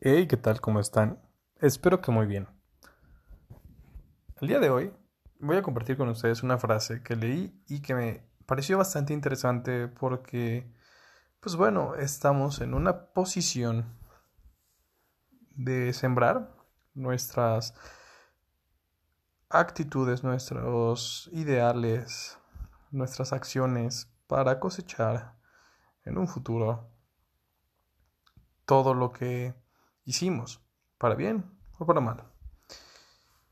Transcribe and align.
Hey, 0.00 0.28
¿qué 0.28 0.36
tal? 0.36 0.60
¿Cómo 0.60 0.78
están? 0.78 1.20
Espero 1.56 2.00
que 2.00 2.12
muy 2.12 2.26
bien. 2.26 2.46
El 4.40 4.46
día 4.46 4.60
de 4.60 4.70
hoy 4.70 4.92
voy 5.40 5.56
a 5.56 5.62
compartir 5.62 5.96
con 5.96 6.08
ustedes 6.08 6.44
una 6.44 6.56
frase 6.56 7.02
que 7.02 7.16
leí 7.16 7.60
y 7.66 7.82
que 7.82 7.96
me 7.96 8.22
pareció 8.46 8.78
bastante 8.78 9.12
interesante 9.12 9.88
porque, 9.88 10.72
pues 11.40 11.56
bueno, 11.56 11.96
estamos 11.96 12.60
en 12.60 12.74
una 12.74 13.06
posición 13.06 13.98
de 15.56 15.92
sembrar 15.92 16.54
nuestras 16.94 17.74
actitudes, 19.48 20.22
nuestros 20.22 21.28
ideales, 21.32 22.38
nuestras 22.92 23.32
acciones 23.32 24.08
para 24.28 24.60
cosechar 24.60 25.34
en 26.04 26.18
un 26.18 26.28
futuro 26.28 26.88
todo 28.64 28.94
lo 28.94 29.10
que 29.10 29.54
hicimos, 30.08 30.64
para 30.96 31.14
bien 31.14 31.44
o 31.78 31.84
para 31.84 32.00
mal. 32.00 32.24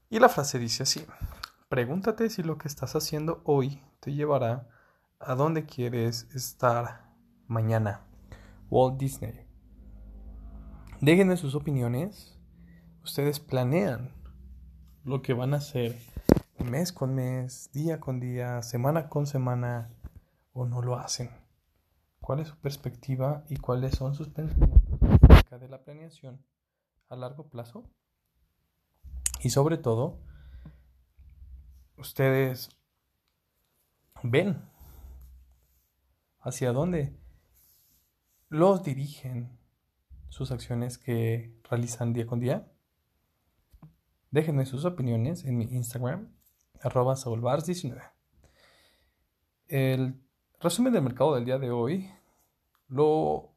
Y 0.08 0.18
la 0.18 0.30
frase 0.30 0.58
dice 0.58 0.84
así, 0.84 1.04
pregúntate 1.68 2.30
si 2.30 2.42
lo 2.42 2.56
que 2.56 2.66
estás 2.66 2.96
haciendo 2.96 3.42
hoy 3.44 3.82
te 4.00 4.14
llevará 4.14 4.66
a 5.20 5.34
donde 5.34 5.66
quieres 5.66 6.28
estar 6.34 7.12
mañana. 7.46 8.06
Walt 8.70 8.96
Disney. 8.98 9.46
Déjenme 11.02 11.36
sus 11.36 11.54
opiniones. 11.54 12.40
Ustedes 13.04 13.38
planean 13.38 14.14
lo 15.04 15.20
que 15.20 15.34
van 15.34 15.52
a 15.52 15.58
hacer 15.58 15.94
mes 16.58 16.90
con 16.90 17.14
mes, 17.14 17.70
día 17.74 18.00
con 18.00 18.18
día, 18.18 18.62
semana 18.62 19.10
con 19.10 19.26
semana, 19.26 19.90
o 20.54 20.64
no 20.64 20.80
lo 20.80 20.96
hacen. 20.96 21.30
¿Cuál 22.20 22.40
es 22.40 22.48
su 22.48 22.56
perspectiva 22.56 23.44
y 23.50 23.58
cuáles 23.58 23.94
son 23.94 24.14
sus 24.14 24.30
pensamientos? 24.30 24.98
de 25.58 25.68
la 25.68 25.82
planeación 25.82 26.44
a 27.08 27.16
largo 27.16 27.48
plazo. 27.48 27.88
Y 29.40 29.50
sobre 29.50 29.78
todo, 29.78 30.18
ustedes 31.96 32.70
ven 34.22 34.62
hacia 36.40 36.72
dónde 36.72 37.16
los 38.48 38.82
dirigen 38.82 39.58
sus 40.28 40.50
acciones 40.52 40.98
que 40.98 41.58
realizan 41.68 42.12
día 42.12 42.26
con 42.26 42.40
día. 42.40 42.70
Déjenme 44.30 44.66
sus 44.66 44.84
opiniones 44.84 45.44
en 45.44 45.56
mi 45.56 45.64
Instagram, 45.64 46.32
arroba 46.82 47.14
19 47.14 48.02
El 49.68 50.20
resumen 50.60 50.92
del 50.92 51.02
mercado 51.02 51.34
del 51.34 51.44
día 51.44 51.58
de 51.58 51.70
hoy 51.70 52.10
lo 52.88 53.54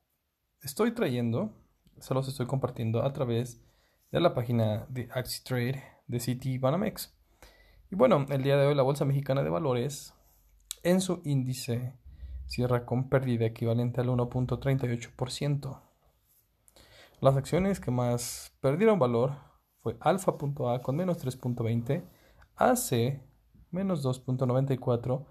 estoy 0.61 0.91
trayendo 0.93 1.53
se 2.01 2.13
los 2.13 2.27
estoy 2.27 2.45
compartiendo 2.45 3.03
a 3.03 3.13
través 3.13 3.61
de 4.11 4.19
la 4.19 4.33
página 4.33 4.85
de 4.89 5.09
AxiTrade 5.11 5.83
de 6.07 6.19
City 6.19 6.57
Banamex. 6.57 7.15
Y 7.91 7.95
bueno, 7.95 8.25
el 8.29 8.43
día 8.43 8.57
de 8.57 8.67
hoy 8.67 8.75
la 8.75 8.83
Bolsa 8.83 9.05
Mexicana 9.05 9.43
de 9.43 9.49
Valores 9.49 10.13
en 10.83 11.01
su 11.01 11.21
índice 11.25 11.93
cierra 12.47 12.85
con 12.85 13.09
pérdida 13.09 13.45
equivalente 13.45 14.01
al 14.01 14.07
1.38%. 14.07 15.81
Las 17.21 17.35
acciones 17.35 17.79
que 17.79 17.91
más 17.91 18.55
perdieron 18.61 18.97
valor 18.97 19.35
fue 19.81 19.97
Alfa.a 19.99 20.81
con 20.81 20.95
menos 20.95 21.23
3.20, 21.23 22.03
AC 22.55 23.21
menos 23.71 24.03
2.94, 24.05 25.25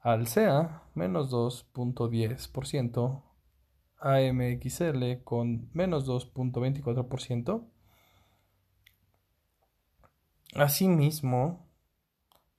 Alcea 0.00 0.82
menos 0.94 1.30
2.10%, 1.32 3.22
AMXL 4.00 5.22
con 5.24 5.68
menos 5.72 6.08
2.24%. 6.08 7.66
Asimismo, 10.54 11.68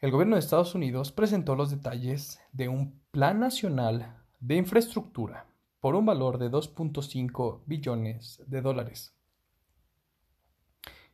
el 0.00 0.10
gobierno 0.10 0.36
de 0.36 0.40
Estados 0.40 0.74
Unidos 0.74 1.12
presentó 1.12 1.54
los 1.54 1.70
detalles 1.70 2.40
de 2.52 2.68
un 2.68 3.02
plan 3.10 3.40
nacional 3.40 4.16
de 4.40 4.56
infraestructura 4.56 5.46
por 5.80 5.94
un 5.94 6.06
valor 6.06 6.38
de 6.38 6.50
2.5 6.50 7.62
billones 7.66 8.42
de 8.46 8.60
dólares, 8.60 9.16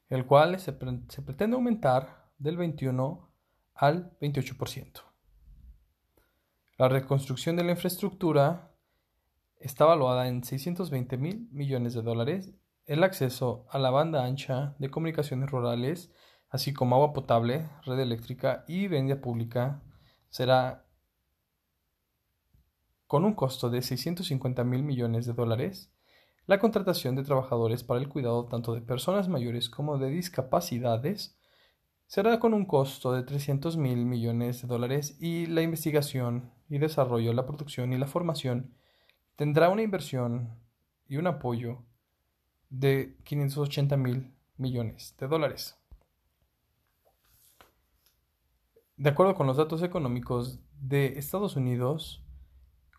el 0.09 0.27
cual 0.27 0.59
se, 0.59 0.73
pretende 0.73 1.57
aumentar 1.57 2.31
del 2.39 2.57
21 2.57 3.31
al 3.75 4.17
28%. 4.21 5.03
La 6.79 6.89
reconstrucción 6.89 7.57
de 7.57 7.65
la 7.65 7.73
infraestructura 7.73 8.75
está 9.61 9.85
valuada 9.85 10.29
en 10.29 10.43
620 10.43 11.17
mil 11.19 11.49
millones 11.53 11.95
de 11.95 12.03
dólares. 12.03 12.53
El 12.87 13.05
acceso 13.05 13.67
a 13.71 13.79
la 13.79 13.91
banda 13.91 14.25
ancha 14.25 14.75
de 14.79 14.91
comunicaciones 14.91 15.51
rurales, 15.51 16.13
así 16.51 16.73
como 16.73 16.97
agua 16.97 17.13
potable, 17.13 17.71
red 17.85 17.99
eléctrica 17.99 18.65
y 18.67 18.89
venda 18.89 19.21
pública, 19.21 19.83
será 20.29 20.84
con 23.07 23.25
un 23.25 23.35
costo 23.35 23.71
de 23.71 23.83
650 23.83 24.65
mil 24.65 24.83
millones 24.83 25.27
de 25.27 25.33
dólares, 25.33 25.91
la 26.47 26.59
contratación 26.59 27.17
de 27.17 27.25
trabajadores 27.25 27.85
para 27.85 28.01
el 28.01 28.09
cuidado 28.09 28.47
tanto 28.47 28.75
de 28.75 28.83
personas 28.83 29.29
mayores 29.29 29.71
como 29.71 29.99
de 29.99 30.11
discapacidades 30.11 31.39
será 32.07 32.39
con 32.39 32.55
un 32.55 32.67
costo 32.67 33.13
de 33.13 33.23
300 33.23 33.77
mil 33.77 34.05
millones 34.05 34.63
de 34.63 34.69
dólares 34.69 35.17
y 35.21 35.47
la 35.47 35.63
investigación 35.63 36.53
y 36.69 36.79
desarrollo, 36.79 37.33
la 37.33 37.47
producción 37.47 37.93
y 37.93 37.99
la 37.99 38.07
formación 38.07 38.75
tendrá 39.37 39.69
una 39.69 39.83
inversión 39.83 40.59
y 41.09 41.17
un 41.17 41.27
apoyo 41.27 41.83
de 42.71 43.17
580 43.25 43.97
mil 43.97 44.35
millones 44.57 45.15
de 45.19 45.29
dólares. 45.29 45.79
De 48.97 49.11
acuerdo 49.11 49.35
con 49.35 49.47
los 49.47 49.57
datos 49.57 49.83
económicos 49.83 50.61
de 50.81 51.19
Estados 51.19 51.57
Unidos, 51.57 52.24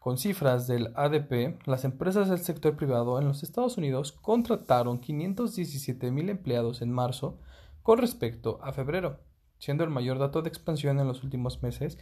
con 0.06 0.20
cifras 0.20 0.68
del 0.68 0.92
ADP, 0.94 1.66
las 1.66 1.84
empresas 1.84 2.30
del 2.30 2.38
sector 2.38 2.76
privado 2.76 3.18
en 3.18 3.26
los 3.26 3.42
Estados 3.42 3.76
Unidos 3.76 4.12
contrataron 4.12 5.00
517 5.00 6.12
mil 6.12 6.30
empleados 6.30 6.84
en 6.84 6.92
marzo 6.92 7.40
con 7.82 7.98
respecto 7.98 8.60
a 8.62 8.72
febrero, 8.72 9.22
siendo 9.58 9.84
el 9.84 9.90
mayor 9.90 10.20
dato 10.20 10.44
de 10.44 10.50
expansión 10.50 11.00
en 11.00 11.08
los 11.08 11.24
últimos 11.24 11.64
meses 11.64 11.98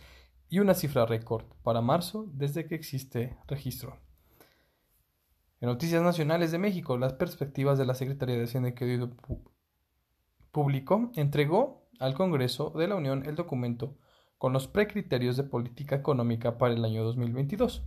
y 0.50 0.60
una 0.60 0.74
cifra 0.74 1.06
récord 1.06 1.46
para 1.64 1.80
marzo 1.80 2.30
desde 2.34 2.68
que 2.68 2.76
existe 2.76 3.38
registro. 3.48 3.96
En 5.62 5.70
Noticias 5.70 6.04
Nacionales 6.04 6.52
de 6.52 6.60
México, 6.60 6.98
las 6.98 7.14
perspectivas 7.14 7.78
de 7.78 7.86
la 7.86 7.96
Secretaría 7.96 8.36
de 8.36 8.44
Hacienda 8.44 8.68
y 8.68 8.74
Crédito 8.74 9.16
Público 10.52 11.10
entregó 11.16 11.88
al 12.02 12.16
Congreso 12.16 12.72
de 12.72 12.90
la 12.90 12.96
Unión 12.96 13.26
el 13.26 13.36
documento 13.36 13.98
con 14.44 14.52
los 14.52 14.68
precriterios 14.68 15.38
de 15.38 15.46
política 15.46 15.96
económica 15.96 16.58
para 16.58 16.74
el 16.74 16.84
año 16.84 17.06
2022 17.06 17.82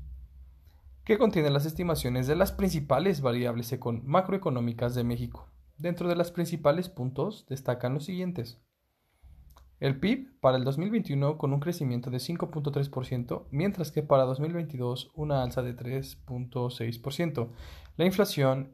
que 1.04 1.18
contiene 1.18 1.50
las 1.50 1.66
estimaciones 1.66 2.26
de 2.26 2.34
las 2.34 2.50
principales 2.50 3.20
variables 3.20 3.78
macroeconómicas 4.04 4.94
de 4.94 5.04
México, 5.04 5.50
Dentro 5.76 6.08
de 6.08 6.16
los 6.16 6.30
principales 6.30 6.88
puntos 6.88 7.44
destacan 7.46 7.92
los 7.92 8.06
siguientes. 8.06 8.58
El 9.80 10.00
PIB 10.00 10.40
para 10.40 10.56
el 10.56 10.64
2021 10.64 11.36
con 11.36 11.52
un 11.52 11.60
crecimiento 11.60 12.08
de 12.08 12.20
5.3%, 12.20 13.44
mientras 13.50 13.92
que 13.92 14.02
para 14.02 14.24
2022 14.24 15.10
una 15.14 15.42
alza 15.42 15.60
de 15.60 15.76
3.6%. 15.76 17.50
La 17.98 18.06
inflación 18.06 18.72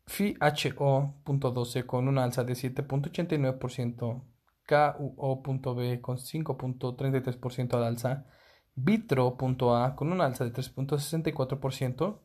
FIHO.12 0.06 1.86
con 1.86 2.08
una 2.08 2.24
alza 2.24 2.42
de 2.42 2.54
7.89%, 2.54 4.22
KUO.B 4.68 6.00
con 6.02 6.18
5.33% 6.18 7.74
al 7.74 7.84
alza, 7.84 8.26
Vitro.A 8.74 9.96
con 9.96 10.12
una 10.12 10.26
alza 10.26 10.44
de 10.44 10.52
3.64%, 10.52 12.18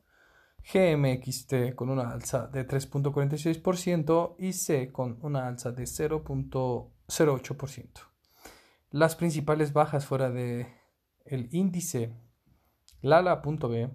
GMXT 0.74 1.76
con 1.76 1.90
una 1.90 2.10
alza 2.12 2.48
de 2.48 2.68
3.46% 2.68 4.36
y 4.38 4.52
C 4.54 4.92
con 4.92 5.18
una 5.22 5.48
alza 5.48 5.72
de 5.72 5.84
0.08%. 5.84 7.90
Las 8.92 9.16
principales 9.16 9.74
bajas 9.74 10.06
fuera 10.06 10.30
de 10.30 10.68
el 11.26 11.50
índice 11.52 12.14
Lala.b 13.02 13.90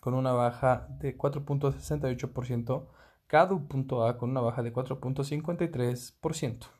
con 0.00 0.14
una 0.14 0.32
baja 0.32 0.86
de 1.00 1.18
4.68%, 1.18 2.86
CADU.A 3.26 4.16
con 4.18 4.30
una 4.30 4.40
baja 4.40 4.62
de 4.62 4.72
4.53%. 4.72 6.75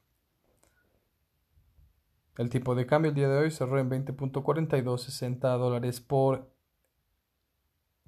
El 2.36 2.50
tipo 2.50 2.74
de 2.74 2.86
cambio 2.86 3.10
el 3.10 3.14
día 3.14 3.28
de 3.28 3.38
hoy 3.38 3.50
cerró 3.50 3.78
en 3.78 3.90
20.4260 3.90 5.58
dólares 5.58 6.00
por 6.00 6.50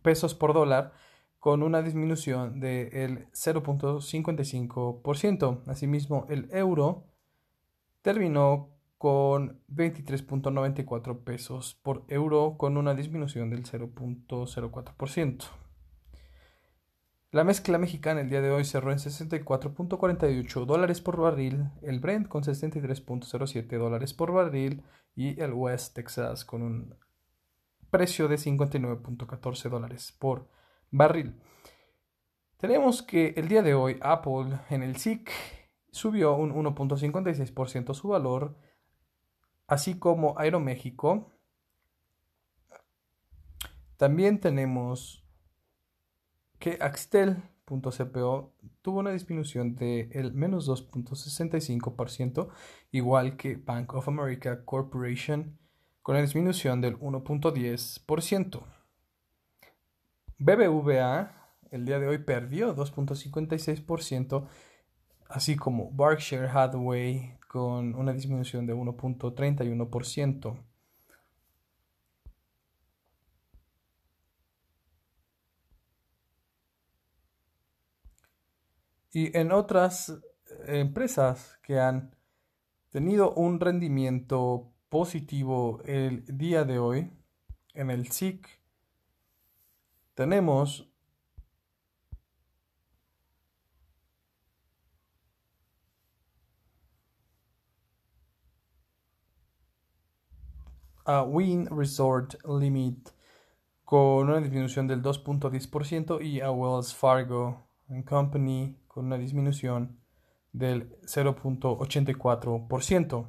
pesos 0.03 0.35
por 0.35 0.55
dólar 0.55 0.93
con 1.39 1.63
una 1.63 1.83
disminución 1.83 2.59
del 2.61 3.31
0.55%. 3.33 5.63
Asimismo, 5.67 6.27
el 6.29 6.49
euro 6.53 7.05
terminó 8.03 8.71
con 8.99 9.63
23.94 9.69 11.23
pesos 11.23 11.79
por 11.83 12.05
euro 12.09 12.57
con 12.59 12.77
una 12.77 12.95
disminución 12.95 13.51
del 13.51 13.65
0.04%. 13.65 15.68
La 17.31 17.45
mezcla 17.45 17.77
mexicana 17.77 18.23
el 18.23 18.31
día 18.31 18.41
de 18.41 18.51
hoy 18.51 18.65
cerró 18.65 18.91
en 18.91 18.97
64.48 18.97 20.65
dólares 20.65 21.03
por 21.03 21.19
barril, 21.19 21.69
el 21.83 22.01
Brent 22.01 22.27
con 22.27 22.43
63.07 22.43 23.77
dólares 23.77 24.15
por 24.15 24.33
barril 24.33 24.83
y 25.15 25.39
el 25.39 25.53
West 25.53 25.95
Texas 25.95 26.47
con 26.47 26.63
un 26.63 26.95
precio 27.91 28.29
de 28.29 28.37
59.14 28.37 29.69
dólares 29.69 30.17
por 30.19 30.49
barril. 30.91 31.39
Tenemos 32.57 33.03
que 33.03 33.35
el 33.37 33.49
día 33.49 33.61
de 33.61 33.75
hoy 33.75 33.99
Apple 34.01 34.61
en 34.71 34.83
el 34.83 34.97
SIC 34.97 35.31
subió 35.91 36.35
un 36.35 36.55
1.56% 36.55 37.93
su 37.93 38.09
valor, 38.09 38.57
así 39.67 39.99
como 39.99 40.39
Aeroméxico. 40.39 41.31
También 43.99 44.41
tenemos 44.41 45.28
que 46.59 46.79
Axtel.cpo 46.81 48.53
tuvo 48.83 48.99
una 49.01 49.13
disminución 49.13 49.75
de 49.77 50.09
el 50.13 50.33
menos 50.33 50.69
2.65%, 50.69 52.49
igual 52.93 53.37
que 53.37 53.57
Bank 53.57 53.95
of 53.95 54.09
America 54.09 54.65
Corporation, 54.65 55.59
con 56.03 56.15
una 56.15 56.23
disminución 56.23 56.81
del 56.81 56.99
1.10%. 56.99 58.63
BBVA 60.39 61.39
el 61.71 61.85
día 61.85 61.99
de 61.99 62.09
hoy 62.09 62.19
perdió 62.19 62.75
2.56%, 62.75 64.47
así 65.29 65.57
como 65.57 65.91
Berkshire 65.93 66.49
Hathaway 66.49 67.37
con 67.49 67.95
una 67.95 68.13
disminución 68.13 68.67
de 68.67 68.75
1.31%. 68.75 70.57
Y 79.13 79.37
en 79.37 79.53
otras 79.53 80.11
eh, 80.11 80.81
empresas 80.81 81.59
que 81.63 81.79
han 81.81 82.15
tenido 82.91 83.33
un 83.35 83.61
rendimiento 83.61 84.73
positivo 84.89 85.81
el 85.85 86.25
día 86.27 86.65
de 86.65 86.79
hoy, 86.79 87.11
en 87.75 87.91
el 87.91 88.11
SIC, 88.11 88.49
tenemos 90.15 90.91
a 101.05 101.23
Win 101.23 101.67
Resort 101.71 102.35
Limit 102.45 103.09
con 103.85 104.29
una 104.29 104.41
disminución 104.41 104.87
del 104.87 105.03
2.10% 105.03 106.23
y 106.23 106.41
a 106.43 106.51
Wells 106.51 106.95
Fargo 106.95 107.67
Company 108.07 108.77
con 108.99 109.07
una 109.07 109.17
disminución 109.17 110.01
del 110.53 110.91
0.84%. 111.03 113.29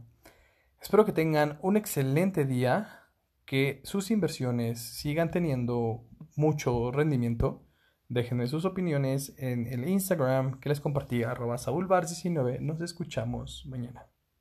Espero 0.81 1.05
que 1.05 1.11
tengan 1.11 1.59
un 1.61 1.77
excelente 1.77 2.45
día, 2.45 3.03
que 3.45 3.81
sus 3.83 4.09
inversiones 4.09 4.81
sigan 4.81 5.29
teniendo 5.29 6.07
mucho 6.35 6.91
rendimiento. 6.91 7.67
Déjenme 8.07 8.47
sus 8.47 8.65
opiniones 8.65 9.35
en 9.37 9.67
el 9.67 9.87
Instagram 9.87 10.59
que 10.59 10.69
les 10.69 10.81
compartí, 10.81 11.21
arroba 11.21 11.57
19 11.57 12.61
Nos 12.61 12.81
escuchamos 12.81 13.67
mañana. 13.67 14.07